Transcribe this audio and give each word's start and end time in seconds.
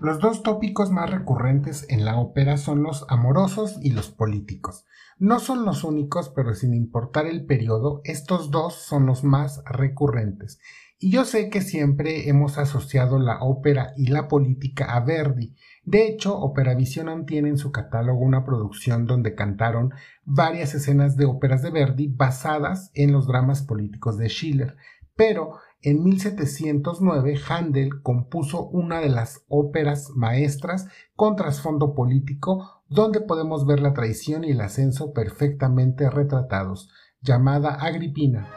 Los 0.00 0.18
dos 0.18 0.42
tópicos 0.42 0.90
más 0.90 1.10
recurrentes 1.10 1.84
en 1.90 2.06
la 2.06 2.18
ópera 2.18 2.56
son 2.56 2.82
los 2.82 3.04
amorosos 3.10 3.78
y 3.82 3.90
los 3.90 4.10
políticos. 4.10 4.86
No 5.18 5.40
son 5.40 5.66
los 5.66 5.84
únicos, 5.84 6.30
pero 6.30 6.54
sin 6.54 6.72
importar 6.72 7.26
el 7.26 7.44
periodo, 7.44 8.00
estos 8.04 8.50
dos 8.50 8.72
son 8.72 9.04
los 9.04 9.24
más 9.24 9.62
recurrentes. 9.66 10.58
Y 10.98 11.10
yo 11.10 11.26
sé 11.26 11.50
que 11.50 11.60
siempre 11.60 12.30
hemos 12.30 12.56
asociado 12.56 13.18
la 13.18 13.40
ópera 13.40 13.92
y 13.94 14.06
la 14.06 14.26
política 14.26 14.86
a 14.86 15.00
Verdi. 15.00 15.54
De 15.84 16.06
hecho, 16.06 16.38
Operavision 16.38 17.26
tiene 17.26 17.50
en 17.50 17.58
su 17.58 17.70
catálogo 17.70 18.20
una 18.20 18.42
producción 18.42 19.04
donde 19.04 19.34
cantaron 19.34 19.92
varias 20.24 20.74
escenas 20.74 21.18
de 21.18 21.26
óperas 21.26 21.60
de 21.60 21.72
Verdi 21.72 22.08
basadas 22.08 22.90
en 22.94 23.12
los 23.12 23.26
dramas 23.26 23.60
políticos 23.62 24.16
de 24.16 24.28
Schiller. 24.28 24.76
Pero 25.14 25.58
en 25.82 26.04
1709 26.04 27.40
Handel 27.48 28.02
compuso 28.02 28.66
una 28.68 29.00
de 29.00 29.08
las 29.08 29.44
óperas 29.48 30.10
maestras 30.14 30.88
con 31.16 31.36
trasfondo 31.36 31.94
político 31.94 32.82
donde 32.88 33.20
podemos 33.20 33.66
ver 33.66 33.80
la 33.80 33.94
traición 33.94 34.44
y 34.44 34.50
el 34.50 34.60
ascenso 34.60 35.12
perfectamente 35.12 36.10
retratados, 36.10 36.90
llamada 37.22 37.74
Agripina. 37.74 38.48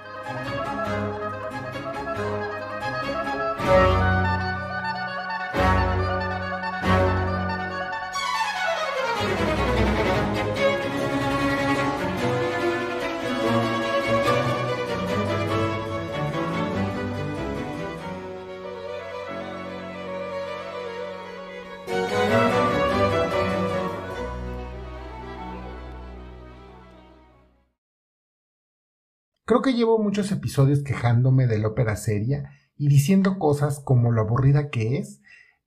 Creo 29.54 29.62
que 29.62 29.76
llevo 29.76 29.99
muchos 29.99 30.32
episodios 30.32 30.82
quejándome 30.82 31.46
de 31.46 31.59
la 31.59 31.68
ópera 31.68 31.96
seria 31.96 32.49
y 32.76 32.87
diciendo 32.87 33.37
cosas 33.37 33.79
como 33.79 34.12
lo 34.12 34.21
aburrida 34.21 34.71
que 34.71 34.98
es, 34.98 35.21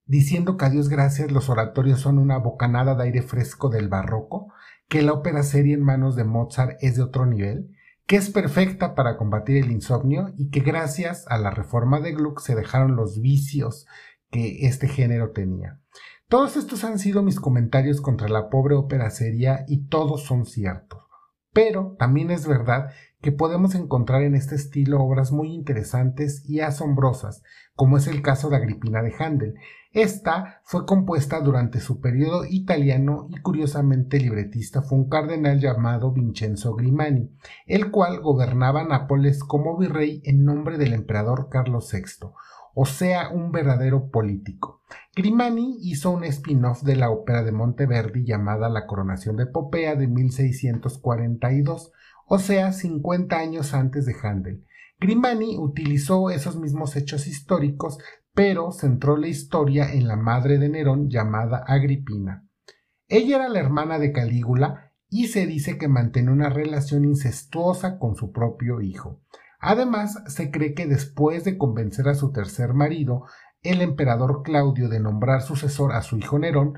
diciendo 0.06 0.56
que 0.56 0.64
a 0.64 0.70
Dios 0.70 0.88
gracias 0.88 1.30
los 1.30 1.48
oratorios 1.48 2.00
son 2.00 2.18
una 2.18 2.36
bocanada 2.38 2.96
de 2.96 3.04
aire 3.04 3.22
fresco 3.22 3.68
del 3.68 3.88
barroco, 3.88 4.52
que 4.88 5.02
la 5.02 5.12
ópera 5.12 5.44
seria 5.44 5.74
en 5.74 5.84
manos 5.84 6.16
de 6.16 6.24
Mozart 6.24 6.78
es 6.80 6.96
de 6.96 7.04
otro 7.04 7.26
nivel, 7.26 7.76
que 8.08 8.16
es 8.16 8.28
perfecta 8.28 8.96
para 8.96 9.16
combatir 9.16 9.58
el 9.58 9.70
insomnio 9.70 10.34
y 10.36 10.50
que 10.50 10.62
gracias 10.62 11.24
a 11.28 11.38
la 11.38 11.52
reforma 11.52 12.00
de 12.00 12.10
Gluck 12.10 12.40
se 12.40 12.56
dejaron 12.56 12.96
los 12.96 13.20
vicios 13.20 13.86
que 14.32 14.66
este 14.66 14.88
género 14.88 15.30
tenía. 15.30 15.80
Todos 16.28 16.56
estos 16.56 16.82
han 16.82 16.98
sido 16.98 17.22
mis 17.22 17.38
comentarios 17.38 18.00
contra 18.00 18.26
la 18.26 18.50
pobre 18.50 18.74
ópera 18.74 19.10
seria 19.10 19.64
y 19.68 19.86
todos 19.86 20.24
son 20.24 20.44
ciertos. 20.44 21.04
Pero 21.52 21.96
también 21.98 22.30
es 22.30 22.46
verdad 22.46 22.90
que 23.20 23.32
podemos 23.32 23.74
encontrar 23.74 24.22
en 24.22 24.34
este 24.34 24.54
estilo 24.54 25.02
obras 25.02 25.32
muy 25.32 25.52
interesantes 25.54 26.48
y 26.48 26.60
asombrosas, 26.60 27.42
como 27.74 27.96
es 27.96 28.06
el 28.06 28.22
caso 28.22 28.50
de 28.50 28.56
Agripina 28.56 29.02
de 29.02 29.14
Handel. 29.18 29.54
Esta 29.92 30.60
fue 30.64 30.84
compuesta 30.84 31.40
durante 31.40 31.80
su 31.80 32.00
periodo 32.00 32.44
italiano 32.44 33.28
y 33.30 33.40
curiosamente 33.40 34.20
libretista 34.20 34.82
fue 34.82 34.98
un 34.98 35.08
cardenal 35.08 35.58
llamado 35.58 36.12
Vincenzo 36.12 36.74
Grimani, 36.74 37.30
el 37.66 37.90
cual 37.90 38.20
gobernaba 38.20 38.84
Nápoles 38.84 39.42
como 39.42 39.78
virrey 39.78 40.20
en 40.24 40.44
nombre 40.44 40.76
del 40.76 40.92
emperador 40.92 41.48
Carlos 41.50 41.90
VI, 41.90 42.28
o 42.74 42.84
sea, 42.84 43.30
un 43.30 43.52
verdadero 43.52 44.10
político. 44.10 44.82
Grimani 45.16 45.78
hizo 45.80 46.10
un 46.10 46.24
spin-off 46.24 46.82
de 46.82 46.96
la 46.96 47.08
ópera 47.08 47.42
de 47.42 47.52
Monteverdi 47.52 48.26
llamada 48.26 48.68
La 48.68 48.86
coronación 48.86 49.36
de 49.36 49.46
Popea 49.46 49.94
de 49.94 50.08
1642, 50.08 51.92
o 52.26 52.38
sea, 52.38 52.72
50 52.72 53.36
años 53.36 53.72
antes 53.72 54.04
de 54.04 54.14
Handel. 54.22 54.64
Grimani 54.98 55.58
utilizó 55.58 56.30
esos 56.30 56.56
mismos 56.56 56.96
hechos 56.96 57.26
históricos, 57.26 57.98
pero 58.34 58.72
centró 58.72 59.16
la 59.16 59.28
historia 59.28 59.92
en 59.92 60.08
la 60.08 60.16
madre 60.16 60.58
de 60.58 60.68
Nerón 60.68 61.08
llamada 61.08 61.64
Agripina. 61.66 62.46
Ella 63.08 63.36
era 63.36 63.48
la 63.48 63.60
hermana 63.60 63.98
de 63.98 64.12
Calígula 64.12 64.92
y 65.08 65.28
se 65.28 65.46
dice 65.46 65.78
que 65.78 65.88
mantenía 65.88 66.32
una 66.32 66.48
relación 66.48 67.04
incestuosa 67.04 67.98
con 67.98 68.16
su 68.16 68.32
propio 68.32 68.80
hijo. 68.80 69.22
Además, 69.60 70.22
se 70.26 70.50
cree 70.50 70.74
que 70.74 70.86
después 70.86 71.44
de 71.44 71.56
convencer 71.56 72.08
a 72.08 72.14
su 72.14 72.32
tercer 72.32 72.74
marido, 72.74 73.24
el 73.62 73.80
emperador 73.80 74.42
Claudio 74.42 74.88
de 74.88 75.00
nombrar 75.00 75.42
sucesor 75.42 75.92
a 75.92 76.02
su 76.02 76.18
hijo 76.18 76.38
Nerón, 76.38 76.74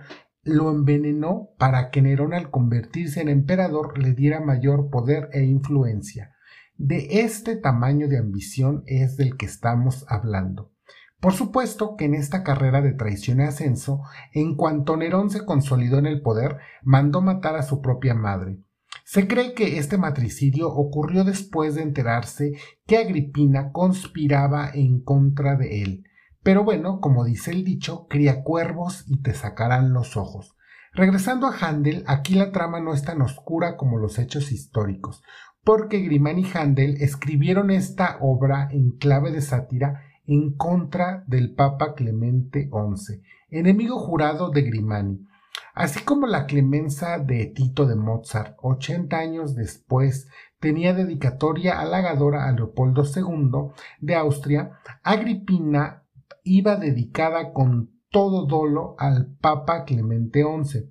lo 0.49 0.71
envenenó 0.71 1.51
para 1.59 1.91
que 1.91 2.03
Nerón 2.03 2.35
al 2.35 2.51
convertirse 2.51 3.21
en 3.21 3.29
emperador 3.29 3.99
le 3.99 4.15
diera 4.15 4.41
mayor 4.41 4.91
poder 4.91 5.29
e 5.33 5.45
influencia. 5.45 6.35
De 6.77 7.21
este 7.23 7.57
tamaño 7.57 8.09
de 8.09 8.19
ambición 8.19 8.83
es 8.87 9.17
del 9.17 9.37
que 9.37 9.47
estamos 9.47 10.05
hablando. 10.09 10.73
Por 11.21 11.33
supuesto 11.33 11.97
que 11.97 12.05
en 12.05 12.15
esta 12.15 12.45
carrera 12.45 12.81
de 12.81 12.93
traición 12.93 13.41
y 13.41 13.45
ascenso, 13.45 14.03
en 14.33 14.55
cuanto 14.55 14.97
Nerón 14.97 15.31
se 15.31 15.45
consolidó 15.45 15.99
en 15.99 16.07
el 16.07 16.23
poder, 16.23 16.59
mandó 16.83 17.21
matar 17.21 17.57
a 17.57 17.63
su 17.63 17.81
propia 17.81 18.15
madre. 18.15 18.59
Se 19.05 19.27
cree 19.27 19.55
que 19.55 19.79
este 19.79 19.99
matricidio 19.99 20.69
ocurrió 20.69 21.25
después 21.25 21.75
de 21.75 21.83
enterarse 21.83 22.53
que 22.87 22.99
Agripina 22.99 23.73
conspiraba 23.73 24.71
en 24.73 25.01
contra 25.01 25.57
de 25.57 25.83
él. 25.83 26.05
Pero 26.49 26.65
bueno, 26.65 27.03
como 27.03 27.27
dice 27.27 27.51
el 27.51 27.63
dicho, 27.63 28.07
cría 28.09 28.43
cuervos 28.43 29.05
y 29.07 29.21
te 29.21 29.35
sacarán 29.35 29.93
los 29.93 30.17
ojos. 30.17 30.57
Regresando 30.95 31.47
a 31.47 31.55
Handel, 31.55 32.05
aquí 32.07 32.37
la 32.37 32.53
trama 32.53 32.81
no 32.81 32.95
es 32.95 33.03
tan 33.03 33.21
oscura 33.21 33.77
como 33.77 33.99
los 33.99 34.19
hechos 34.19 34.51
históricos, 34.51 35.23
porque 35.63 35.99
Grimani 35.99 36.47
y 36.47 36.51
Handel 36.57 37.03
escribieron 37.03 37.71
esta 37.71 38.17
obra 38.23 38.67
en 38.71 38.93
clave 38.93 39.31
de 39.31 39.43
sátira 39.43 40.01
en 40.25 40.57
contra 40.57 41.23
del 41.27 41.55
Papa 41.55 41.93
Clemente 41.95 42.71
XI, 42.73 43.21
enemigo 43.51 43.99
jurado 43.99 44.49
de 44.49 44.63
Grimani, 44.63 45.29
Así 45.75 46.03
como 46.03 46.27
la 46.27 46.47
clemenza 46.47 47.19
de 47.19 47.47
Tito 47.47 47.87
de 47.87 47.95
Mozart, 47.95 48.57
ochenta 48.63 49.19
años 49.19 49.55
después, 49.55 50.29
tenía 50.59 50.93
dedicatoria 50.93 51.79
halagadora 51.79 52.49
a 52.49 52.53
Leopoldo 52.53 53.05
II 53.05 53.75
de 54.01 54.15
Austria, 54.17 54.81
Agripina 55.05 56.05
iba 56.49 56.77
dedicada 56.77 57.53
con 57.53 57.91
todo 58.11 58.47
dolo 58.47 58.95
al 58.99 59.37
Papa 59.41 59.85
Clemente 59.85 60.43
XI. 60.43 60.91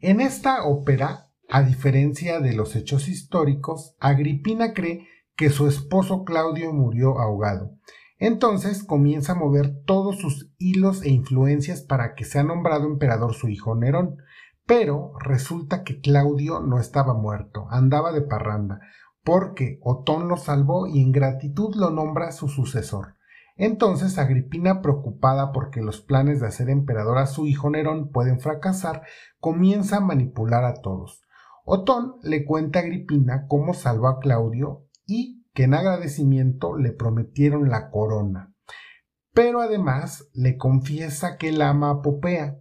En 0.00 0.20
esta 0.20 0.64
ópera, 0.64 1.30
a 1.48 1.62
diferencia 1.62 2.40
de 2.40 2.54
los 2.54 2.76
hechos 2.76 3.08
históricos, 3.08 3.96
Agripina 3.98 4.74
cree 4.74 5.08
que 5.36 5.50
su 5.50 5.66
esposo 5.66 6.24
Claudio 6.24 6.72
murió 6.72 7.18
ahogado. 7.18 7.72
Entonces 8.18 8.84
comienza 8.84 9.32
a 9.32 9.36
mover 9.36 9.82
todos 9.84 10.18
sus 10.18 10.52
hilos 10.58 11.02
e 11.02 11.10
influencias 11.10 11.82
para 11.82 12.14
que 12.14 12.24
sea 12.24 12.42
nombrado 12.42 12.86
emperador 12.86 13.34
su 13.34 13.48
hijo 13.48 13.74
Nerón. 13.74 14.16
Pero 14.66 15.12
resulta 15.20 15.84
que 15.84 16.00
Claudio 16.00 16.60
no 16.60 16.80
estaba 16.80 17.14
muerto, 17.14 17.66
andaba 17.70 18.12
de 18.12 18.22
parranda, 18.22 18.80
porque 19.22 19.78
Otón 19.82 20.28
lo 20.28 20.36
salvó 20.36 20.86
y 20.86 21.00
en 21.00 21.12
gratitud 21.12 21.74
lo 21.76 21.90
nombra 21.90 22.32
su 22.32 22.48
sucesor. 22.48 23.15
Entonces 23.56 24.18
Agripina, 24.18 24.82
preocupada 24.82 25.50
porque 25.52 25.80
los 25.80 26.02
planes 26.02 26.40
de 26.40 26.46
hacer 26.46 26.68
emperador 26.68 27.18
a 27.18 27.26
su 27.26 27.46
hijo 27.46 27.70
Nerón 27.70 28.10
pueden 28.10 28.38
fracasar, 28.38 29.02
comienza 29.40 29.96
a 29.96 30.00
manipular 30.00 30.64
a 30.64 30.74
todos. 30.74 31.22
Otón 31.64 32.16
le 32.22 32.44
cuenta 32.44 32.78
a 32.78 32.82
Agripina 32.82 33.46
cómo 33.48 33.72
salvó 33.72 34.08
a 34.08 34.20
Claudio 34.20 34.84
y 35.06 35.46
que 35.54 35.64
en 35.64 35.74
agradecimiento 35.74 36.76
le 36.76 36.92
prometieron 36.92 37.70
la 37.70 37.90
corona. 37.90 38.54
Pero 39.32 39.60
además 39.60 40.28
le 40.34 40.58
confiesa 40.58 41.38
que 41.38 41.50
la 41.50 41.70
ama 41.70 41.90
a 41.90 42.02
Popea. 42.02 42.58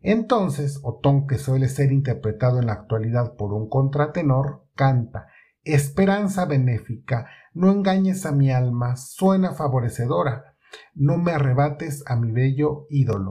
Entonces, 0.00 0.80
Otón, 0.82 1.28
que 1.28 1.38
suele 1.38 1.68
ser 1.68 1.92
interpretado 1.92 2.58
en 2.58 2.66
la 2.66 2.72
actualidad 2.72 3.36
por 3.36 3.52
un 3.52 3.68
contratenor, 3.68 4.66
canta 4.74 5.28
Esperanza 5.64 6.44
benéfica, 6.44 7.28
no 7.54 7.70
engañes 7.70 8.26
a 8.26 8.32
mi 8.32 8.50
alma, 8.50 8.96
suena 8.96 9.54
favorecedora, 9.54 10.56
no 10.94 11.18
me 11.18 11.30
arrebates 11.30 12.02
a 12.08 12.16
mi 12.16 12.32
bello 12.32 12.86
ídolo. 12.90 13.30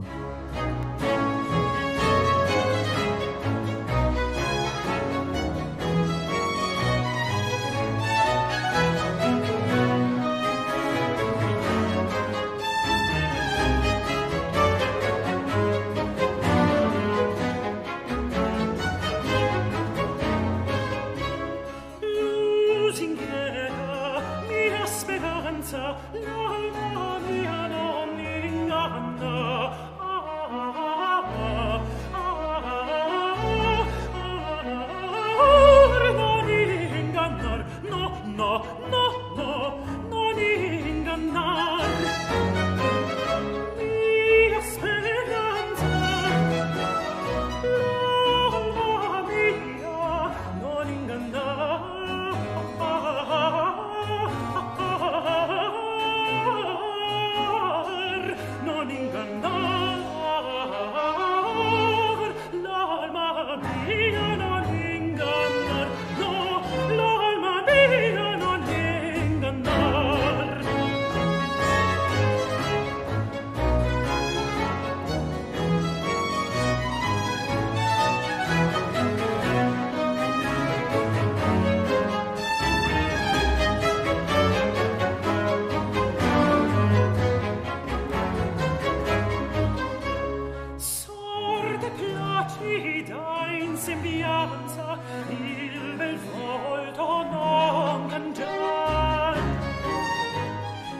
sembianza 93.82 94.96
il 95.28 95.94
bel 95.96 96.16
volto 96.16 97.22
non 97.32 98.06
cangiar. 98.06 99.36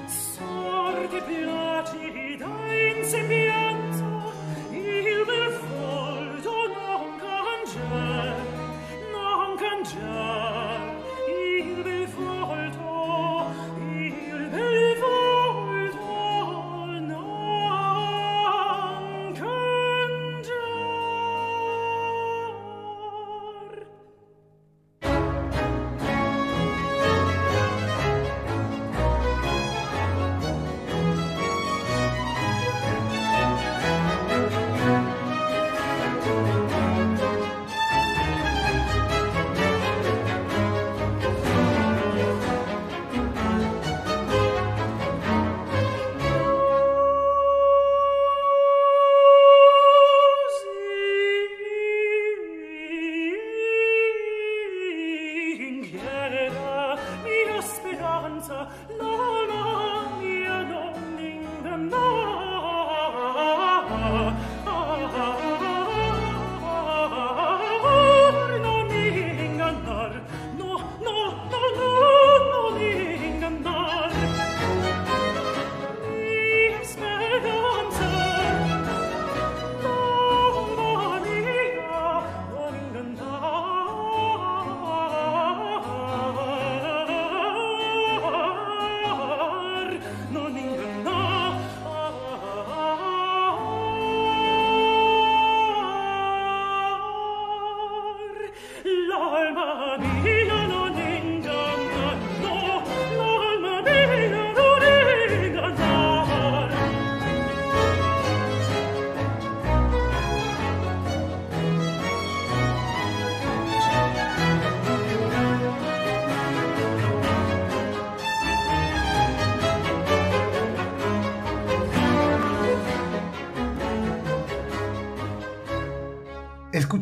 Sorte 0.07 1.23
placida 1.23 2.47
in 2.47 3.05
sembianza 3.05 3.62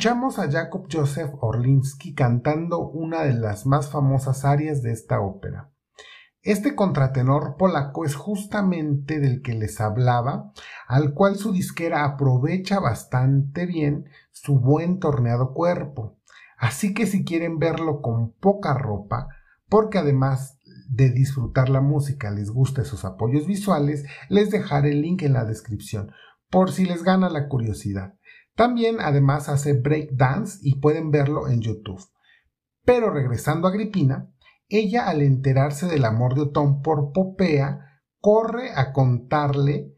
Escuchamos 0.00 0.38
a 0.38 0.50
Jacob 0.50 0.86
Joseph 0.91 1.34
Orlinsky 1.41 2.15
cantando 2.15 2.89
una 2.89 3.22
de 3.22 3.34
las 3.34 3.67
más 3.67 3.91
famosas 3.91 4.46
arias 4.46 4.81
de 4.81 4.93
esta 4.93 5.20
ópera. 5.20 5.74
Este 6.41 6.74
contratenor 6.74 7.56
polaco 7.58 8.06
es 8.06 8.15
justamente 8.15 9.20
del 9.20 9.43
que 9.43 9.53
les 9.53 9.79
hablaba, 9.79 10.55
al 10.89 11.13
cual 11.13 11.36
su 11.36 11.53
disquera 11.53 12.06
aprovecha 12.06 12.81
bastante 12.81 13.67
bien 13.67 14.06
su 14.32 14.58
buen 14.58 15.01
torneado 15.01 15.53
cuerpo. 15.53 16.17
Así 16.56 16.94
que 16.94 17.05
si 17.05 17.22
quieren 17.22 17.58
verlo 17.58 18.01
con 18.01 18.32
poca 18.32 18.72
ropa, 18.72 19.29
porque 19.69 19.98
además 19.98 20.56
de 20.89 21.10
disfrutar 21.10 21.69
la 21.69 21.82
música 21.82 22.31
les 22.31 22.51
guste 22.51 22.86
sus 22.86 23.05
apoyos 23.05 23.46
visuales, 23.46 24.06
les 24.31 24.51
dejaré 24.51 24.93
el 24.93 25.03
link 25.03 25.20
en 25.20 25.34
la 25.34 25.44
descripción, 25.44 26.10
por 26.48 26.72
si 26.72 26.86
les 26.86 27.03
gana 27.03 27.29
la 27.29 27.48
curiosidad. 27.48 28.15
También 28.54 29.00
además 29.00 29.48
hace 29.48 29.72
break 29.74 30.10
dance 30.12 30.58
y 30.62 30.80
pueden 30.80 31.10
verlo 31.10 31.48
en 31.48 31.60
YouTube. 31.60 32.02
Pero 32.84 33.10
regresando 33.10 33.66
a 33.66 33.70
Agripina, 33.70 34.30
ella 34.69 35.08
al 35.08 35.22
enterarse 35.22 35.86
del 35.86 36.04
amor 36.04 36.34
de 36.34 36.42
Otón 36.42 36.82
por 36.82 37.12
Popea, 37.12 38.02
corre 38.20 38.70
a 38.74 38.92
contarle 38.92 39.94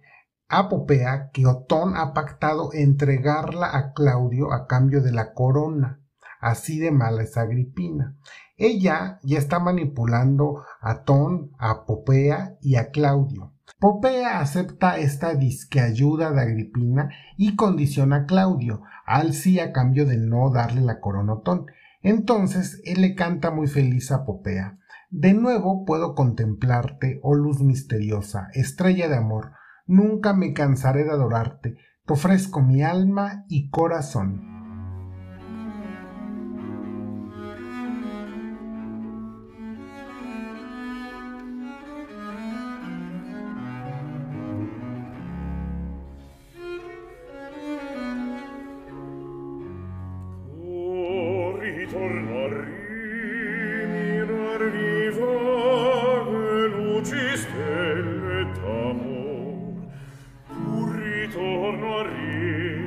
a 0.48 0.68
Popea 0.68 1.30
que 1.32 1.46
Otón 1.46 1.96
ha 1.96 2.12
pactado 2.12 2.70
entregarla 2.72 3.76
a 3.76 3.92
Claudio 3.92 4.52
a 4.52 4.66
cambio 4.66 5.02
de 5.02 5.12
la 5.12 5.32
corona. 5.32 6.00
Así 6.40 6.78
de 6.78 6.90
mala 6.90 7.22
es 7.22 7.36
Agripina. 7.36 8.16
Ella 8.56 9.18
ya 9.22 9.38
está 9.38 9.58
manipulando 9.60 10.64
a 10.80 11.00
Otón, 11.00 11.52
a 11.58 11.84
Popea 11.84 12.56
y 12.60 12.76
a 12.76 12.90
Claudio. 12.90 13.51
Popea 13.78 14.40
acepta 14.40 14.98
esta 14.98 15.34
disqueayuda 15.34 16.30
de 16.32 16.40
Agripina 16.40 17.10
y 17.36 17.56
condiciona 17.56 18.16
a 18.16 18.26
Claudio, 18.26 18.82
al 19.06 19.34
sí 19.34 19.58
a 19.60 19.72
cambio 19.72 20.06
de 20.06 20.16
no 20.16 20.50
darle 20.50 20.80
la 20.80 21.00
coronotón. 21.00 21.66
Entonces 22.02 22.80
él 22.84 23.00
le 23.00 23.14
canta 23.14 23.50
muy 23.50 23.66
feliz 23.66 24.12
a 24.12 24.24
Popea. 24.24 24.78
De 25.10 25.34
nuevo 25.34 25.84
puedo 25.84 26.14
contemplarte, 26.14 27.20
oh 27.22 27.34
luz 27.34 27.60
misteriosa, 27.60 28.48
estrella 28.54 29.08
de 29.08 29.16
amor, 29.16 29.52
nunca 29.86 30.32
me 30.32 30.54
cansaré 30.54 31.04
de 31.04 31.10
adorarte, 31.10 31.76
te 32.06 32.12
ofrezco 32.12 32.62
mi 32.62 32.82
alma 32.82 33.44
y 33.48 33.68
corazón. 33.68 34.51
giorno 61.72 62.02
rie 62.02 62.81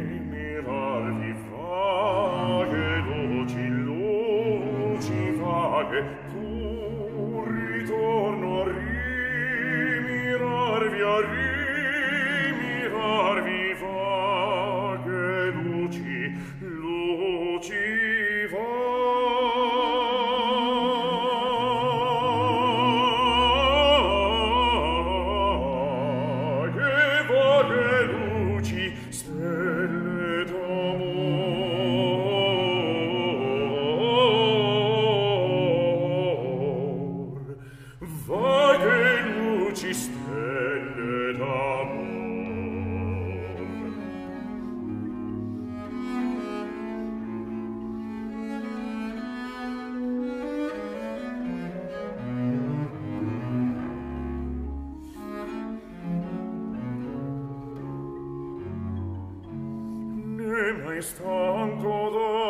mai 60.95 61.01
stanco 61.01 62.09
d'ora 62.09 62.44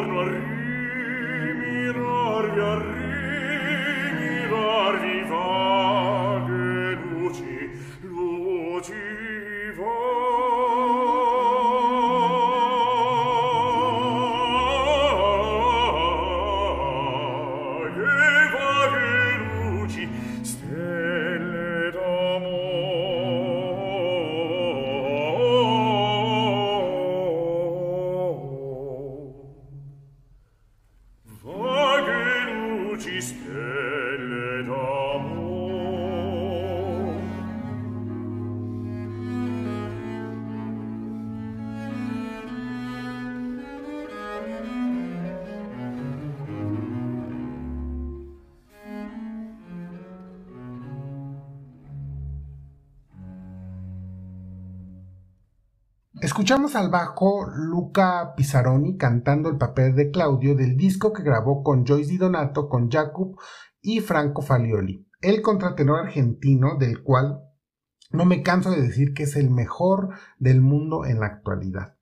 torno 0.00 0.20
a 0.20 0.24
rio 0.24 0.59
Escuchamos 56.30 56.76
al 56.76 56.90
bajo 56.90 57.48
Luca 57.56 58.34
Pizzaroni 58.36 58.96
cantando 58.96 59.48
el 59.48 59.58
papel 59.58 59.96
de 59.96 60.12
Claudio 60.12 60.54
del 60.54 60.76
disco 60.76 61.12
que 61.12 61.24
grabó 61.24 61.64
con 61.64 61.84
Joyce 61.84 62.08
Di 62.08 62.18
Donato, 62.18 62.68
con 62.68 62.88
Jacob 62.88 63.34
y 63.82 63.98
Franco 63.98 64.40
Falioli, 64.40 65.08
el 65.22 65.42
contratenor 65.42 66.06
argentino 66.06 66.78
del 66.78 67.02
cual 67.02 67.40
no 68.12 68.26
me 68.26 68.44
canso 68.44 68.70
de 68.70 68.80
decir 68.80 69.12
que 69.12 69.24
es 69.24 69.34
el 69.34 69.50
mejor 69.50 70.10
del 70.38 70.60
mundo 70.60 71.04
en 71.04 71.18
la 71.18 71.26
actualidad. 71.26 71.96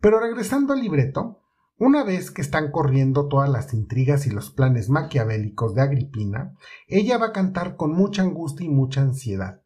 Pero 0.00 0.20
regresando 0.20 0.74
al 0.74 0.80
libreto, 0.80 1.40
una 1.76 2.04
vez 2.04 2.30
que 2.30 2.40
están 2.40 2.70
corriendo 2.70 3.26
todas 3.26 3.50
las 3.50 3.74
intrigas 3.74 4.28
y 4.28 4.30
los 4.30 4.52
planes 4.52 4.90
maquiavélicos 4.90 5.74
de 5.74 5.82
Agripina, 5.82 6.54
ella 6.86 7.18
va 7.18 7.26
a 7.26 7.32
cantar 7.32 7.74
con 7.74 7.90
mucha 7.90 8.22
angustia 8.22 8.64
y 8.64 8.70
mucha 8.70 9.00
ansiedad. 9.00 9.60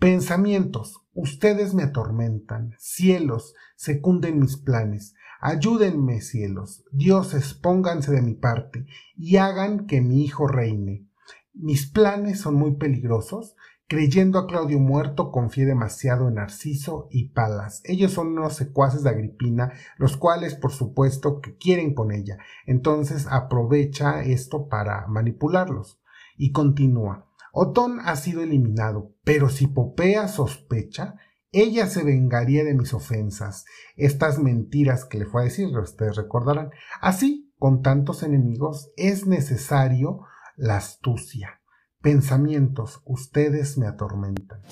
Pensamientos, 0.00 1.01
ustedes 1.14 1.74
me 1.74 1.84
atormentan. 1.84 2.74
Cielos, 2.78 3.54
secunden 3.76 4.38
mis 4.38 4.56
planes. 4.56 5.14
Ayúdenme, 5.40 6.20
cielos. 6.20 6.84
Dioses, 6.92 7.54
pónganse 7.54 8.12
de 8.12 8.22
mi 8.22 8.34
parte 8.34 8.86
y 9.16 9.38
hagan 9.38 9.86
que 9.86 10.00
mi 10.00 10.22
hijo 10.22 10.46
reine. 10.46 11.08
Mis 11.54 11.90
planes 11.90 12.40
son 12.40 12.54
muy 12.54 12.76
peligrosos. 12.76 13.56
Creyendo 13.88 14.38
a 14.38 14.46
Claudio 14.46 14.78
muerto, 14.78 15.30
confié 15.30 15.66
demasiado 15.66 16.28
en 16.28 16.36
Narciso 16.36 17.08
y 17.10 17.28
Palas. 17.30 17.82
Ellos 17.84 18.12
son 18.12 18.28
unos 18.28 18.54
secuaces 18.54 19.02
de 19.02 19.10
Agripina, 19.10 19.72
los 19.98 20.16
cuales, 20.16 20.54
por 20.54 20.72
supuesto, 20.72 21.40
que 21.40 21.56
quieren 21.56 21.92
con 21.92 22.10
ella. 22.10 22.38
Entonces 22.64 23.26
aprovecha 23.28 24.22
esto 24.22 24.68
para 24.68 25.06
manipularlos. 25.08 26.00
Y 26.38 26.52
continúa. 26.52 27.31
Otón 27.52 28.00
ha 28.00 28.16
sido 28.16 28.42
eliminado, 28.42 29.14
pero 29.24 29.50
si 29.50 29.66
Popea 29.66 30.26
sospecha, 30.26 31.16
ella 31.52 31.86
se 31.86 32.02
vengaría 32.02 32.64
de 32.64 32.74
mis 32.74 32.94
ofensas, 32.94 33.66
estas 33.94 34.38
mentiras 34.38 35.04
que 35.04 35.18
le 35.18 35.26
fue 35.26 35.42
a 35.42 35.44
decir, 35.44 35.68
ustedes 35.76 36.16
recordarán. 36.16 36.70
Así, 37.02 37.52
con 37.58 37.82
tantos 37.82 38.22
enemigos, 38.22 38.90
es 38.96 39.26
necesario 39.26 40.20
la 40.56 40.78
astucia. 40.78 41.60
Pensamientos, 42.00 43.02
ustedes 43.04 43.76
me 43.76 43.86
atormentan. 43.86 44.62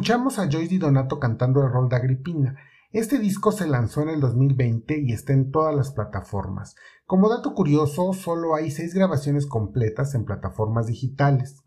Escuchamos 0.00 0.38
a 0.38 0.50
Joyce 0.50 0.68
Di 0.68 0.78
Donato 0.78 1.20
cantando 1.20 1.62
el 1.62 1.70
rol 1.70 1.90
de 1.90 1.96
Agripina. 1.96 2.56
Este 2.90 3.18
disco 3.18 3.52
se 3.52 3.68
lanzó 3.68 4.00
en 4.00 4.08
el 4.08 4.20
2020 4.20 4.98
y 4.98 5.12
está 5.12 5.34
en 5.34 5.50
todas 5.50 5.74
las 5.74 5.92
plataformas. 5.92 6.74
Como 7.04 7.28
dato 7.28 7.52
curioso, 7.52 8.14
solo 8.14 8.54
hay 8.54 8.70
seis 8.70 8.94
grabaciones 8.94 9.46
completas 9.46 10.14
en 10.14 10.24
plataformas 10.24 10.86
digitales. 10.86 11.64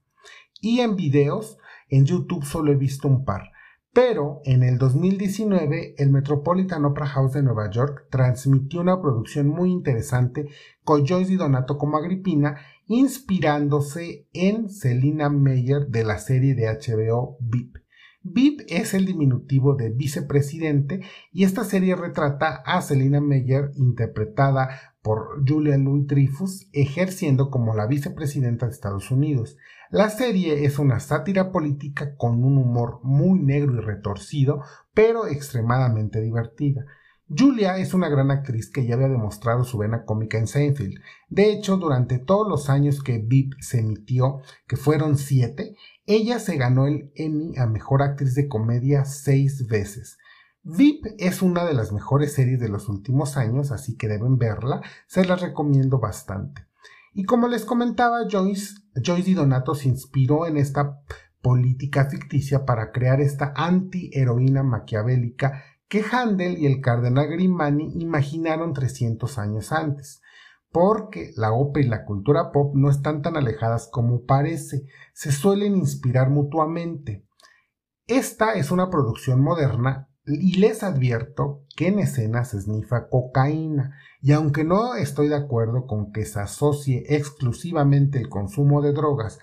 Y 0.60 0.80
en 0.80 0.96
videos, 0.96 1.60
en 1.90 2.06
YouTube 2.06 2.44
solo 2.44 2.72
he 2.72 2.76
visto 2.76 3.08
un 3.08 3.24
par. 3.24 3.52
Pero 3.94 4.42
en 4.46 4.64
el 4.64 4.80
2019 4.80 5.94
el 6.00 6.10
Metropolitan 6.10 6.86
Opera 6.86 7.06
House 7.06 7.34
de 7.34 7.44
Nueva 7.44 7.70
York 7.70 8.08
transmitió 8.10 8.82
una 8.82 9.00
producción 9.00 9.48
muy 9.48 9.70
interesante 9.70 10.50
con 10.84 11.06
Joyce 11.06 11.34
y 11.34 11.36
Donato 11.36 11.78
como 11.78 11.98
Agripina, 11.98 12.58
inspirándose 12.88 14.28
en 14.34 14.72
Selina 14.72 15.30
Meyer 15.30 15.86
de 15.86 16.04
la 16.04 16.18
serie 16.18 16.56
de 16.56 16.66
HBO 16.66 17.38
VIP. 17.40 17.83
VIP 18.24 18.62
es 18.70 18.94
el 18.94 19.06
diminutivo 19.06 19.76
de 19.76 19.90
vicepresidente 19.90 21.02
y 21.32 21.44
esta 21.44 21.66
serie 21.66 21.96
retrata 21.96 22.64
a 22.66 22.82
Selina 22.82 23.20
Meyer 23.20 23.72
interpretada 23.76 24.94
por 25.02 25.44
Julia 25.46 25.78
Louis 25.78 26.08
Dreyfus 26.08 26.70
ejerciendo 26.72 27.50
como 27.50 27.76
la 27.76 27.86
vicepresidenta 27.86 28.66
de 28.66 28.72
Estados 28.72 29.12
Unidos. 29.12 29.58
La 29.90 30.10
serie 30.10 30.64
es 30.64 30.80
una 30.80 31.02
sátira 31.02 31.52
política 31.52 32.16
con 32.16 32.44
un 32.44 32.58
humor 32.58 33.00
muy 33.04 33.40
negro 33.40 33.76
y 33.76 33.82
retorcido, 33.82 34.62
pero 34.94 35.28
extremadamente 35.28 36.22
divertida. 36.22 36.86
Julia 37.36 37.78
es 37.78 37.94
una 37.94 38.10
gran 38.10 38.32
actriz 38.32 38.70
que 38.70 38.86
ya 38.86 38.96
había 38.96 39.08
demostrado 39.08 39.64
su 39.64 39.78
vena 39.78 40.06
cómica 40.06 40.38
en 40.38 40.48
Seinfeld. 40.48 41.00
De 41.30 41.52
hecho, 41.52 41.78
durante 41.78 42.20
todos 42.20 42.48
los 42.48 42.70
años 42.70 43.02
que 43.02 43.18
VIP 43.18 43.54
se 43.60 43.80
emitió, 43.80 44.42
que 44.68 44.78
fueron 44.78 45.18
siete, 45.18 45.76
ella 46.06 46.40
se 46.40 46.58
ganó 46.58 46.88
el 46.88 47.12
Emmy 47.16 47.58
a 47.58 47.66
Mejor 47.66 48.02
Actriz 48.04 48.36
de 48.36 48.48
Comedia 48.48 49.06
seis 49.06 49.68
veces. 49.68 50.18
VIP 50.64 51.06
es 51.18 51.42
una 51.42 51.66
de 51.66 51.74
las 51.74 51.92
mejores 51.92 52.34
series 52.34 52.60
de 52.60 52.70
los 52.70 52.88
últimos 52.88 53.36
años, 53.36 53.72
así 53.72 53.98
que 53.98 54.08
deben 54.08 54.38
verla, 54.38 54.82
se 55.08 55.26
la 55.26 55.36
recomiendo 55.36 56.00
bastante. 56.00 56.66
Y 57.14 57.26
como 57.26 57.48
les 57.48 57.66
comentaba, 57.66 58.28
Joyce, 58.30 58.76
Joyce 58.96 59.34
Donato 59.34 59.76
se 59.76 59.90
inspiró 59.90 60.48
en 60.48 60.58
esta 60.58 61.02
política 61.42 62.06
ficticia 62.06 62.66
para 62.66 62.92
crear 62.92 63.20
esta 63.20 63.54
anti-heroína 63.56 64.64
maquiavélica 64.64 65.64
que 65.94 66.04
Handel 66.12 66.58
y 66.58 66.66
el 66.66 66.82
cardenal 66.82 67.28
Grimani 67.28 67.94
imaginaron 68.02 68.74
300 68.74 69.38
años 69.38 69.72
antes. 69.72 70.24
Porque 70.72 71.34
la 71.36 71.54
ópera 71.54 71.86
y 71.86 71.88
la 71.88 72.04
cultura 72.04 72.52
pop 72.52 72.74
no 72.74 72.90
están 72.90 73.22
tan 73.22 73.38
alejadas 73.38 73.90
como 73.92 74.26
parece, 74.26 74.88
se 75.14 75.32
suelen 75.32 75.76
inspirar 75.76 76.32
mutuamente. 76.32 77.28
Esta 78.08 78.54
es 78.54 78.72
una 78.72 78.90
producción 78.90 79.40
moderna 79.42 80.10
y 80.26 80.58
les 80.58 80.82
advierto 80.82 81.64
que 81.76 81.90
en 81.90 82.00
escena 82.00 82.44
se 82.44 82.58
esnifa 82.58 83.08
cocaína, 83.08 83.96
y 84.20 84.32
aunque 84.32 84.64
no 84.64 84.96
estoy 84.96 85.28
de 85.28 85.36
acuerdo 85.36 85.86
con 85.86 86.12
que 86.12 86.26
se 86.26 86.40
asocie 86.40 87.04
exclusivamente 87.08 88.18
el 88.18 88.30
consumo 88.30 88.82
de 88.82 88.94
drogas 88.94 89.38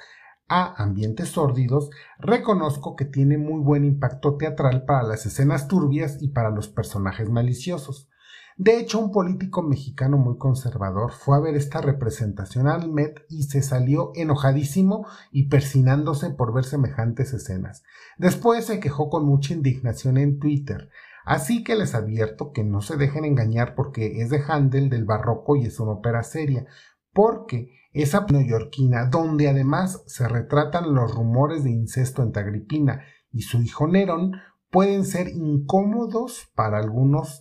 a 0.51 0.75
ambientes 0.83 1.29
sórdidos, 1.29 1.91
reconozco 2.19 2.97
que 2.97 3.05
tiene 3.05 3.39
muy 3.39 3.63
buen 3.63 3.85
impacto 3.85 4.37
teatral 4.37 4.85
para 4.85 5.05
las 5.05 5.25
escenas 5.25 5.69
turbias 5.69 6.19
y 6.21 6.29
para 6.29 6.51
los 6.51 6.69
personajes 6.69 7.31
maliciosos. 7.31 8.11
De 8.57 8.79
hecho, 8.79 8.99
un 8.99 9.13
político 9.13 9.63
mexicano 9.63 10.19
muy 10.19 10.37
conservador 10.37 11.13
fue 11.13 11.37
a 11.37 11.41
ver 11.41 11.55
esta 11.55 11.81
representación 11.81 12.67
al 12.67 12.91
Met 12.91 13.25
y 13.29 13.45
se 13.45 13.63
salió 13.63 14.11
enojadísimo 14.15 15.07
y 15.31 15.49
persinándose 15.49 16.31
por 16.31 16.53
ver 16.53 16.65
semejantes 16.65 17.33
escenas. 17.33 17.85
Después 18.19 18.67
se 18.67 18.81
quejó 18.81 19.09
con 19.09 19.25
mucha 19.25 19.55
indignación 19.55 20.19
en 20.19 20.39
Twitter. 20.41 20.91
Así 21.25 21.63
que 21.63 21.77
les 21.77 21.95
advierto 21.95 22.53
que 22.53 22.65
no 22.65 22.81
se 22.81 22.97
dejen 22.97 23.25
engañar 23.25 23.75
porque 23.75 24.21
es 24.21 24.31
de 24.31 24.43
Handel 24.47 24.91
del 24.91 25.05
barroco 25.05 25.57
y 25.57 25.65
es 25.67 25.79
una 25.79 25.93
ópera 25.93 26.23
seria, 26.23 26.67
porque 27.13 27.71
esa 27.93 28.25
neoyorquina 28.29 29.07
donde 29.07 29.49
además 29.49 30.03
se 30.07 30.29
retratan 30.29 30.95
los 30.95 31.13
rumores 31.13 31.65
de 31.65 31.71
incesto 31.71 32.23
entre 32.23 32.43
Agripina 32.43 33.03
y 33.33 33.43
su 33.43 33.63
hijo 33.63 33.89
Nerón 33.89 34.33
pueden 34.71 35.05
ser 35.05 35.29
incómodos 35.29 36.51
para 36.55 36.79
algunos 36.79 37.41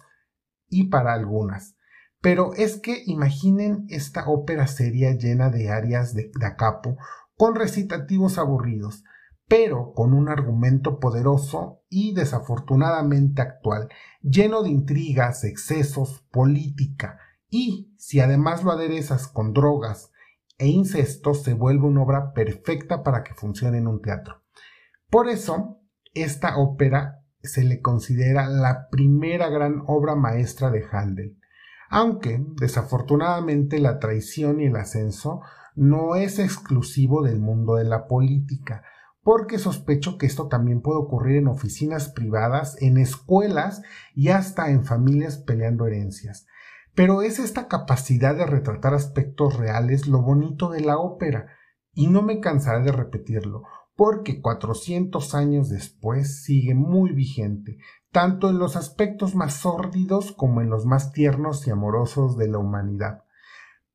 y 0.68 0.90
para 0.90 1.14
algunas. 1.14 1.76
Pero 2.22 2.54
es 2.54 2.80
que 2.80 3.04
imaginen 3.06 3.86
esta 3.90 4.28
ópera 4.28 4.68
seria 4.68 5.14
llena 5.14 5.50
de 5.50 5.70
arias 5.70 6.14
de 6.14 6.32
da 6.40 6.56
capo, 6.56 6.98
con 7.38 7.56
recitativos 7.56 8.38
aburridos, 8.38 9.04
pero 9.48 9.94
con 9.94 10.14
un 10.14 10.30
argumento 10.30 11.00
poderoso 11.00 11.82
y 11.90 12.14
desafortunadamente 12.14 13.42
actual, 13.42 13.88
lleno 14.22 14.64
de 14.64 14.70
intrigas, 14.70 15.44
excesos, 15.44 16.26
política, 16.32 17.20
y 17.50 17.94
si 17.98 18.20
además 18.20 18.64
lo 18.64 18.72
aderezas 18.72 19.28
con 19.28 19.54
drogas 19.54 20.12
e 20.58 20.68
incesto, 20.68 21.34
se 21.34 21.54
vuelve 21.54 21.88
una 21.88 22.04
obra 22.04 22.34
perfecta 22.34 23.04
para 23.04 23.24
que 23.24 23.34
funcione 23.34 23.78
en 23.78 23.88
un 23.88 24.02
teatro. 24.02 24.44
Por 25.10 25.30
eso, 25.30 25.82
esta 26.14 26.58
ópera 26.58 27.24
se 27.42 27.64
le 27.64 27.82
considera 27.82 28.48
la 28.48 28.90
primera 28.90 29.50
gran 29.50 29.82
obra 29.88 30.16
maestra 30.16 30.70
de 30.70 30.84
Handel, 30.92 31.38
aunque 31.90 32.44
desafortunadamente 32.60 33.80
la 33.80 34.00
traición 34.00 34.60
y 34.60 34.66
el 34.66 34.76
ascenso 34.76 35.42
no 35.76 36.16
es 36.16 36.40
exclusivo 36.40 37.24
del 37.24 37.40
mundo 37.40 37.76
de 37.76 37.86
la 37.86 38.06
política, 38.08 38.84
porque 39.24 39.60
sospecho 39.60 40.18
que 40.18 40.26
esto 40.26 40.48
también 40.48 40.82
puede 40.82 41.00
ocurrir 41.00 41.38
en 41.38 41.48
oficinas 41.48 42.10
privadas, 42.10 42.76
en 42.82 42.98
escuelas 42.98 43.82
y 44.14 44.30
hasta 44.30 44.70
en 44.70 44.84
familias 44.86 45.38
peleando 45.38 45.88
herencias. 45.88 46.48
Pero 46.96 47.22
es 47.22 47.40
esta 47.40 47.68
capacidad 47.68 48.36
de 48.36 48.46
retratar 48.46 48.94
aspectos 48.94 49.58
reales 49.58 50.08
lo 50.08 50.22
bonito 50.22 50.70
de 50.70 50.82
la 50.82 50.98
ópera, 50.98 51.48
y 51.94 52.08
no 52.08 52.22
me 52.22 52.40
cansaré 52.40 52.84
de 52.84 52.92
repetirlo, 52.92 53.64
porque 53.96 54.42
400 54.42 55.36
años 55.36 55.70
después 55.70 56.44
sigue 56.44 56.74
muy 56.74 57.12
vigente, 57.12 57.78
tanto 58.12 58.50
en 58.50 58.58
los 58.58 58.76
aspectos 58.76 59.36
más 59.36 59.54
sórdidos 59.56 60.32
como 60.32 60.62
en 60.62 60.70
los 60.70 60.86
más 60.86 61.12
tiernos 61.12 61.68
y 61.68 61.72
amorosos 61.72 62.38
de 62.38 62.48
la 62.48 62.60
humanidad. 62.60 63.24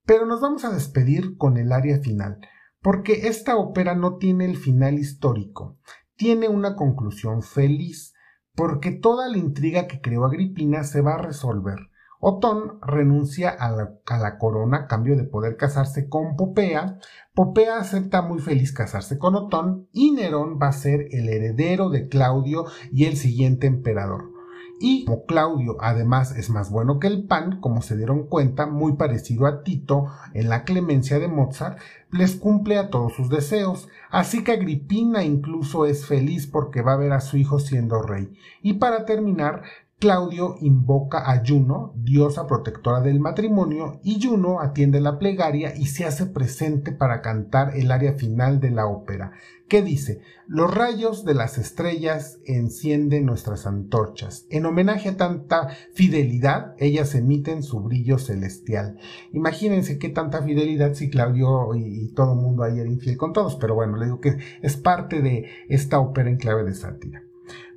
Pero 0.05 0.27
nos 0.27 0.41
vamos 0.41 0.65
a 0.65 0.71
despedir 0.71 1.37
con 1.39 1.57
el 1.57 1.73
área 1.73 1.99
final, 2.01 2.41
porque 2.83 3.29
esta 3.29 3.57
ópera 3.57 3.95
no 3.95 4.19
tiene 4.19 4.45
el 4.45 4.59
final 4.59 4.99
histórico, 4.99 5.79
tiene 6.17 6.49
una 6.49 6.77
conclusión 6.77 7.43
feliz, 7.43 8.13
porque 8.55 8.93
toda 8.93 9.29
la 9.29 9.39
intriga 9.39 9.87
que 9.87 10.03
creó 10.03 10.27
Agripina 10.27 10.85
se 10.85 11.01
va 11.01 11.15
a 11.15 11.23
resolver, 11.23 11.79
Otón 12.27 12.79
renuncia 12.81 13.51
a 13.51 13.71
la, 13.71 14.39
corona 14.39 14.79
a 14.79 14.87
cambio 14.87 15.15
de 15.15 15.25
poder 15.25 15.59
casarse 15.59 16.09
con 16.09 16.37
Popea. 16.37 16.99
Popea 17.35 17.77
acepta 17.77 18.23
muy 18.23 18.39
feliz 18.39 18.73
casarse 18.73 19.19
con 19.19 19.35
Otón 19.35 19.89
y 19.93 20.11
Nerón 20.13 20.59
va 20.59 20.69
a 20.69 20.73
ser 20.73 21.07
el 21.11 21.29
heredero 21.29 21.91
de 21.91 22.09
Claudio 22.09 22.65
y 22.91 23.05
el 23.05 23.19
siguiente 23.19 23.67
emperador. 23.67 24.33
Y 24.81 25.05
como 25.05 25.27
Claudio 25.27 25.77
además 25.81 26.35
es 26.35 26.49
más 26.49 26.71
bueno 26.71 26.99
que 26.99 27.09
el 27.09 27.27
pan, 27.27 27.61
como 27.61 27.83
se 27.83 27.95
dieron 27.95 28.27
cuenta, 28.27 28.67
muy 28.67 28.95
parecido 28.95 29.47
a 29.47 29.63
Tito 29.63 30.07
en 30.33 30.49
la 30.49 30.65
clemencia 30.65 31.19
de 31.19 31.29
Mozart, 31.29 31.79
les 32.11 32.37
cumple 32.37 32.79
a 32.79 32.89
todos 32.89 33.13
sus 33.13 33.29
deseos. 33.29 33.89
Así 34.11 34.43
que 34.43 34.53
Agripina 34.53 35.25
incluso 35.25 35.85
es 35.85 36.07
feliz 36.07 36.47
porque 36.47 36.81
va 36.81 36.95
a 36.95 36.99
ver 36.99 37.13
a 37.13 37.21
su 37.21 37.37
hijo 37.37 37.59
siendo 37.59 38.01
rey. 38.01 38.33
Y 38.63 38.75
para 38.75 39.05
terminar, 39.05 39.63
Claudio 40.05 40.57
invoca 40.61 41.33
a 41.33 41.43
Juno, 41.43 41.95
diosa 41.97 42.47
protectora 42.47 43.01
del 43.01 43.21
matrimonio, 43.21 44.01
y 44.05 44.23
Juno 44.23 44.61
atiende 44.61 45.01
la 45.01 45.19
plegaria 45.19 45.75
y 45.75 45.87
se 45.87 46.05
hace 46.05 46.27
presente 46.27 46.93
para 46.93 47.23
cantar 47.23 47.75
el 47.75 47.91
área 47.91 48.13
final 48.13 48.61
de 48.61 48.71
la 48.71 48.87
ópera, 48.87 49.33
que 49.67 49.81
dice 49.81 50.21
Los 50.47 50.75
rayos 50.75 51.25
de 51.25 51.33
las 51.33 51.57
estrellas 51.57 52.39
encienden 52.45 53.25
nuestras 53.25 53.67
antorchas. 53.67 54.45
En 54.51 54.67
homenaje 54.67 55.09
a 55.09 55.17
tanta 55.17 55.69
fidelidad, 55.95 56.75
ellas 56.77 57.15
emiten 57.15 57.63
su 57.63 57.81
brillo 57.81 58.19
celestial. 58.19 58.99
Imagínense 59.33 59.99
qué 59.99 60.11
tanta 60.11 60.43
fidelidad 60.43 60.93
si 60.93 61.09
Claudio 61.09 61.75
y, 61.75 62.13
todo 62.13 62.35
el 62.35 62.41
mundo 62.41 62.63
ahí 62.63 62.79
era 62.79 62.91
infiel 62.91 63.17
con 63.17 63.33
todos, 63.33 63.57
pero 63.57 63.75
bueno, 63.75 63.97
le 63.97 64.05
digo 64.05 64.21
que 64.21 64.37
es 64.61 64.77
parte 64.77 65.23
de 65.23 65.47
esta 65.71 65.99
ópera 65.99 66.29
en 66.29 66.37
clave 66.37 66.63
de 66.63 66.75
sátira. 66.75 67.23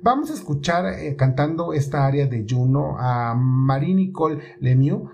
Vamos 0.00 0.30
a 0.30 0.34
escuchar 0.34 0.86
eh, 0.86 1.16
cantando 1.16 1.72
esta 1.72 2.06
área 2.06 2.26
de 2.26 2.46
Juno 2.48 2.96
a 2.98 3.34
Marie-Nicole 3.34 4.40
Lemieux, 4.60 5.10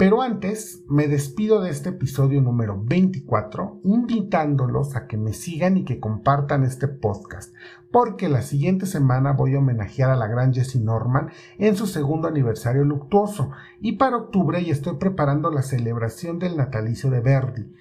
pero 0.00 0.22
antes 0.22 0.82
me 0.88 1.08
despido 1.08 1.60
de 1.60 1.70
este 1.70 1.90
episodio 1.90 2.40
número 2.40 2.80
24 2.82 3.80
invitándolos 3.84 4.96
a 4.96 5.06
que 5.06 5.18
me 5.18 5.34
sigan 5.34 5.76
y 5.76 5.84
que 5.84 6.00
compartan 6.00 6.62
este 6.62 6.88
podcast, 6.88 7.52
porque 7.90 8.28
la 8.28 8.40
siguiente 8.40 8.86
semana 8.86 9.32
voy 9.32 9.56
a 9.56 9.58
homenajear 9.58 10.10
a 10.10 10.16
la 10.16 10.26
gran 10.26 10.54
Jessie 10.54 10.80
Norman 10.80 11.30
en 11.58 11.76
su 11.76 11.86
segundo 11.86 12.28
aniversario 12.28 12.84
luctuoso 12.84 13.50
y 13.80 13.96
para 13.98 14.16
octubre 14.16 14.64
ya 14.64 14.72
estoy 14.72 14.96
preparando 14.96 15.50
la 15.50 15.62
celebración 15.62 16.38
del 16.38 16.56
natalicio 16.56 17.10
de 17.10 17.20
Verdi 17.20 17.74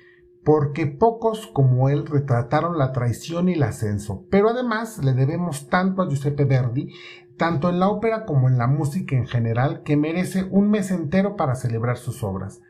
porque 0.44 0.88
pocos 0.88 1.48
como 1.48 1.90
él 1.90 2.06
retrataron 2.06 2.78
la 2.78 2.92
traición 2.92 3.50
y 3.50 3.54
el 3.54 3.64
ascenso, 3.64 4.26
pero 4.30 4.50
además 4.50 5.04
le 5.04 5.14
debemos 5.14 5.70
tanto 5.70 6.02
a 6.02 6.10
Giuseppe 6.10 6.46
Verdi, 6.46 6.94
tanto 7.38 7.70
en 7.70 7.80
la 7.80 7.90
ópera 7.90 8.26
como 8.26 8.50
en 8.50 8.58
la 8.58 8.68
música 8.68 9.16
en 9.16 9.28
general, 9.28 9.84
que 9.84 9.98
merece 9.98 10.44
un 10.44 10.70
mes 10.70 10.92
entero 10.92 11.36
para 11.36 11.56
celebrar 11.56 11.98
sus 11.98 12.24
obras. 12.24 12.62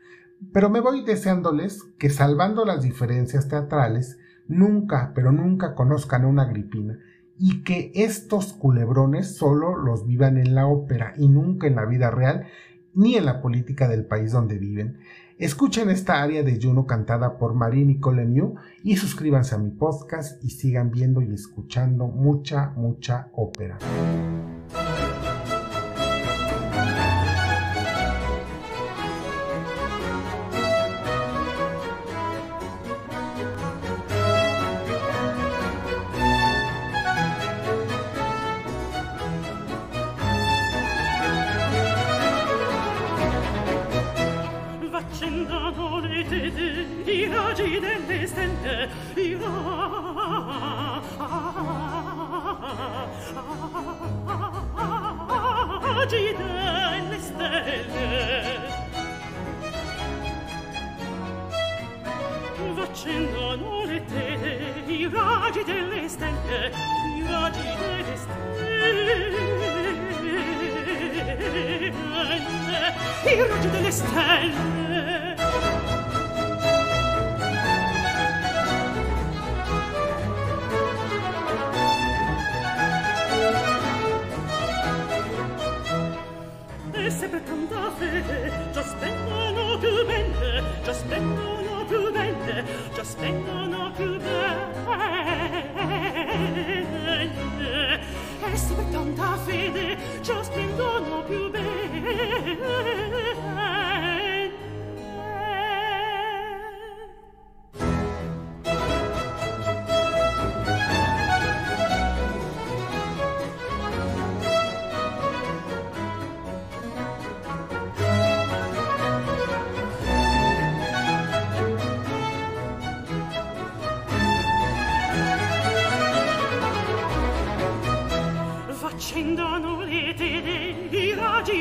Pero 0.52 0.70
me 0.70 0.80
voy 0.80 1.04
deseándoles 1.04 1.82
que, 1.98 2.08
salvando 2.08 2.64
las 2.64 2.82
diferencias 2.82 3.48
teatrales, 3.48 4.18
nunca, 4.48 5.12
pero 5.14 5.32
nunca 5.32 5.74
conozcan 5.74 6.24
a 6.24 6.28
una 6.28 6.42
Agripina, 6.42 6.98
y 7.38 7.62
que 7.62 7.90
estos 7.94 8.52
culebrones 8.52 9.36
solo 9.36 9.76
los 9.76 10.06
vivan 10.06 10.36
en 10.36 10.54
la 10.54 10.66
ópera 10.66 11.14
y 11.16 11.28
nunca 11.28 11.66
en 11.66 11.76
la 11.76 11.86
vida 11.86 12.10
real, 12.10 12.46
ni 12.94 13.16
en 13.16 13.24
la 13.24 13.40
política 13.40 13.88
del 13.88 14.06
país 14.06 14.32
donde 14.32 14.58
viven. 14.58 14.98
Escuchen 15.40 15.88
esta 15.88 16.22
área 16.22 16.42
de 16.42 16.60
Juno 16.60 16.84
cantada 16.86 17.38
por 17.38 17.54
Marie 17.54 17.86
Nicole 17.86 18.26
New 18.26 18.56
y 18.84 18.96
suscríbanse 18.96 19.54
a 19.54 19.58
mi 19.58 19.70
podcast 19.70 20.44
y 20.44 20.50
sigan 20.50 20.90
viendo 20.90 21.22
y 21.22 21.32
escuchando 21.32 22.08
mucha, 22.08 22.74
mucha 22.76 23.30
ópera. 23.32 23.78
tirci 73.36 73.70
delle 73.70 73.90
stelle 73.92 74.69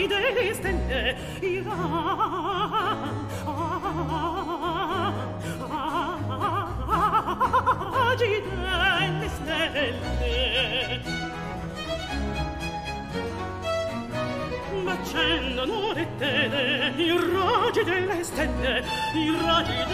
delle 0.10 0.54
stelle, 0.56 1.16
i 1.42 1.64
raggi 1.64 3.28
delle 8.56 9.30
stelle. 9.30 11.02
Accendono 14.86 15.94
le 15.94 16.08
tele, 16.18 16.94
i 16.98 17.12
raggi 17.12 17.84
delle 17.84 18.24
stelle, 18.24 18.84
i 19.14 19.38
raggi 19.46 19.89